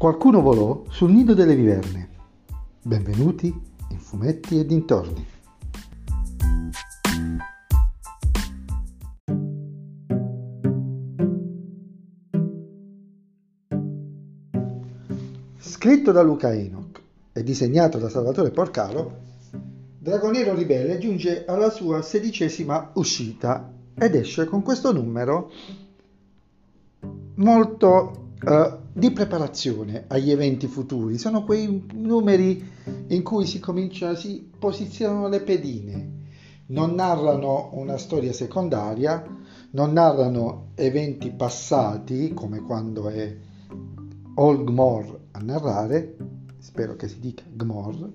[0.00, 2.08] Qualcuno volò sul nido delle viverne.
[2.80, 3.48] Benvenuti
[3.90, 5.26] in fumetti e dintorni.
[15.58, 16.98] Scritto da Luca Enoch
[17.34, 19.18] e disegnato da Salvatore Porcaro,
[19.98, 25.50] Dragonero Ribelle giunge alla sua sedicesima uscita ed esce con questo numero
[27.34, 31.18] molto uh, di preparazione agli eventi futuri.
[31.18, 32.62] Sono quei numeri
[33.08, 36.18] in cui si comincia, si posizionano le pedine,
[36.66, 39.24] non narrano una storia secondaria,
[39.72, 43.36] non narrano eventi passati come quando è
[44.34, 46.16] Old Gmor a narrare,
[46.58, 48.10] spero che si dica Gmor,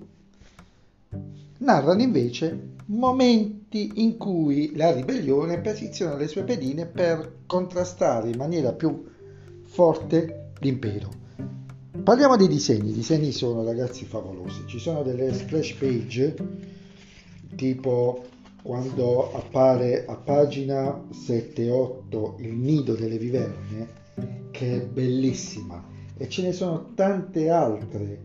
[1.58, 8.72] narrano invece momenti in cui la ribellione posiziona le sue pedine per contrastare in maniera
[8.72, 9.14] più
[9.76, 11.10] forte l'impero.
[12.02, 16.34] Parliamo dei disegni, i disegni sono ragazzi favolosi, ci sono delle splash page
[17.56, 18.24] tipo
[18.62, 23.88] quando appare a pagina 7-8 il nido delle viverne
[24.50, 25.84] che è bellissima
[26.16, 28.20] e ce ne sono tante altre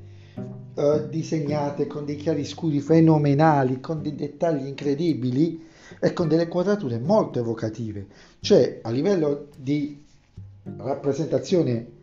[0.75, 5.67] uh, disegnate con dei chiaroscuri fenomenali, con dei dettagli incredibili
[5.99, 8.07] e con delle quadrature molto evocative.
[8.39, 10.01] Cioè a livello di
[10.63, 11.99] rappresentazione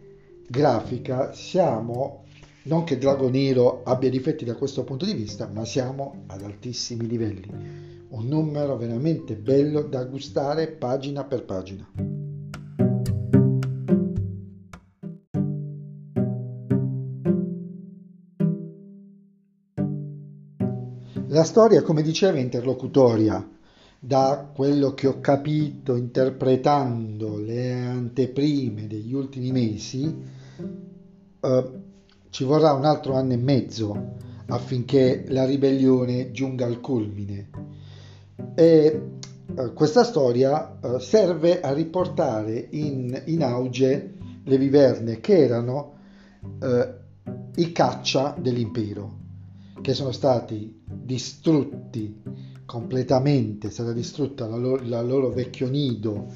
[0.48, 2.24] grafica siamo,
[2.64, 8.06] non che Dragonero abbia difetti da questo punto di vista, ma siamo ad altissimi livelli.
[8.08, 11.86] Un numero veramente bello da gustare pagina per pagina.
[21.30, 23.46] La storia, come dicevo, è interlocutoria
[24.00, 30.16] da quello che ho capito interpretando le anteprime degli ultimi mesi,
[31.40, 31.70] eh,
[32.30, 34.14] ci vorrà un altro anno e mezzo
[34.46, 37.50] affinché la ribellione giunga al culmine.
[38.54, 39.02] E
[39.56, 44.14] eh, questa storia eh, serve a riportare in, in, auge
[44.44, 45.94] le viverne che erano
[46.62, 46.94] eh,
[47.56, 49.16] i caccia dell'impero,
[49.80, 52.22] che sono stati distrutti
[52.68, 56.26] completamente, è stata distrutta la loro, la loro vecchio nido,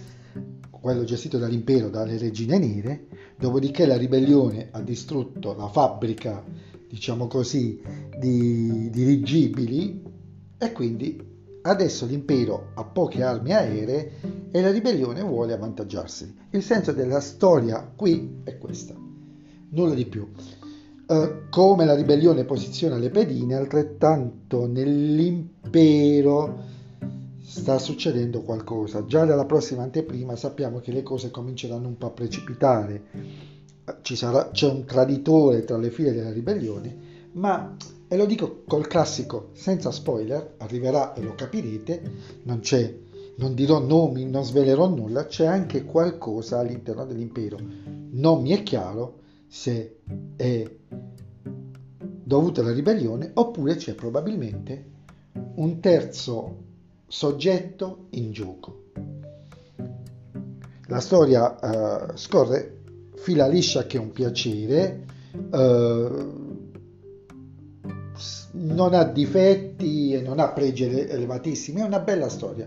[0.70, 3.06] quello gestito dall'impero, dalle regine nere,
[3.38, 6.42] dopodiché la ribellione ha distrutto la fabbrica,
[6.88, 7.82] diciamo così,
[8.18, 10.02] di dirigibili
[10.56, 11.22] e quindi
[11.64, 14.12] adesso l'impero ha poche armi aeree
[14.50, 16.34] e la ribellione vuole avvantaggiarsi.
[16.52, 18.94] Il senso della storia qui è questa,
[19.68, 20.26] nulla di più.
[21.12, 26.70] Eh, come la ribellione posiziona le pedine, altrettanto nell'impero
[27.42, 29.04] sta succedendo qualcosa.
[29.04, 33.02] Già dalla prossima anteprima sappiamo che le cose cominceranno un po' a precipitare.
[34.00, 36.96] Ci sarà, c'è un traditore tra le file della ribellione,
[37.32, 37.76] ma,
[38.08, 42.02] e lo dico col classico, senza spoiler, arriverà e lo capirete,
[42.44, 43.00] non c'è
[43.34, 47.58] non dirò nomi, non svelerò nulla, c'è anche qualcosa all'interno dell'impero.
[48.10, 49.21] Non mi è chiaro
[49.52, 49.98] se
[50.34, 50.66] è
[52.24, 54.84] dovuta alla ribellione oppure c'è probabilmente
[55.56, 56.56] un terzo
[57.06, 58.84] soggetto in gioco.
[60.86, 62.78] La storia uh, scorre
[63.16, 65.04] fila liscia che è un piacere,
[65.34, 66.40] uh,
[68.52, 72.66] non ha difetti e non ha pregi elevatissimi, è una bella storia,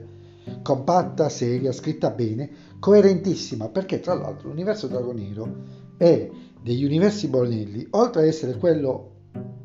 [0.62, 2.48] compatta, seria, scritta bene,
[2.78, 6.30] coerentissima, perché tra l'altro l'universo Dragonero è
[6.66, 9.12] degli universi Bornelli, oltre ad essere quello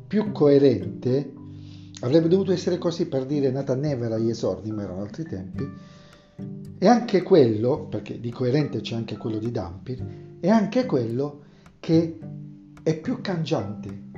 [0.05, 1.33] più coerente,
[2.01, 5.67] avrebbe dovuto essere così per dire nata Never agli esordi, ma erano altri tempi,
[6.77, 11.39] e anche quello, perché di coerente c'è anche quello di Dampir, è anche quello
[11.79, 12.19] che
[12.83, 14.09] è più cangiante,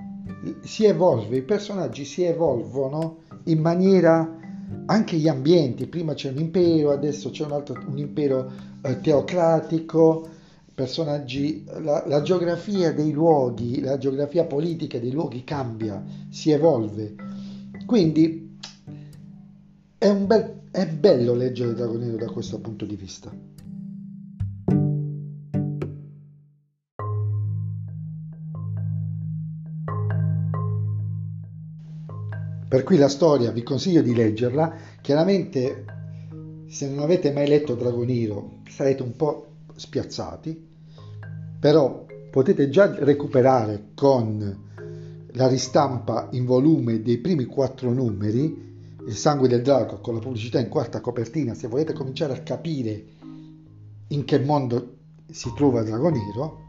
[0.63, 4.39] si evolve, i personaggi si evolvono in maniera
[4.87, 10.27] anche gli ambienti, prima c'è un impero, adesso c'è un altro un impero eh, teocratico,
[10.73, 17.15] personaggi, la, la, geografia dei luoghi, la geografia politica dei luoghi cambia, si evolve.
[17.85, 18.57] Quindi
[19.97, 23.31] è, bel, è bello leggere Dragonero da questo punto di vista.
[32.67, 34.75] Per cui la storia vi consiglio di leggerla.
[34.99, 35.85] Chiaramente,
[36.67, 40.71] se non avete mai letto Dragonero, sarete un po' spiazzati,
[41.59, 44.71] però potete già recuperare con
[45.35, 48.71] la ristampa in volume dei primi quattro numeri,
[49.05, 53.05] Il sangue del drago con la pubblicità in quarta copertina, se volete cominciare a capire
[54.07, 54.97] in che mondo
[55.29, 56.61] si trova Dragonero,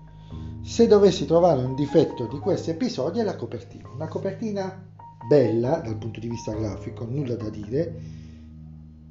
[0.62, 3.88] Se dovessi trovare un difetto di questi episodi è la copertina.
[3.94, 4.82] Una copertina
[5.28, 8.00] bella dal punto di vista grafico, nulla da dire,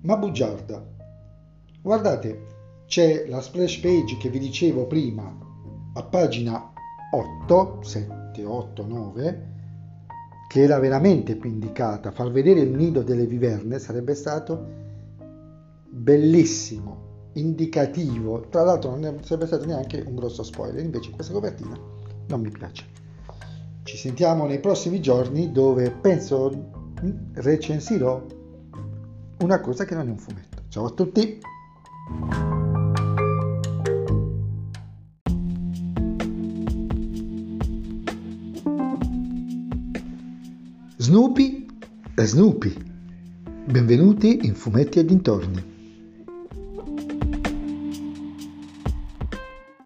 [0.01, 0.84] ma bugiarda.
[1.81, 2.53] Guardate,
[2.94, 5.36] c'è la splash page che vi dicevo prima
[5.94, 6.72] a pagina
[7.12, 9.48] 8, 7, 8, 9,
[10.48, 12.12] che era veramente più indicata.
[12.12, 14.63] Far vedere il nido delle viverne sarebbe stato
[15.90, 18.42] bellissimo, indicativo.
[18.50, 21.75] Tra l'altro non sarebbe stato neanche un grosso spoiler, invece questa copertina
[22.28, 22.86] non mi piace.
[23.81, 26.69] Ci sentiamo nei prossimi giorni dove penso
[27.34, 28.24] recensirò
[29.40, 30.62] una cosa che non è un fumetto.
[30.68, 31.40] Ciao a tutti!
[41.04, 41.68] Snoopy
[42.16, 42.74] e Snoopy.
[43.66, 45.73] Benvenuti in Fumetti e dintorni.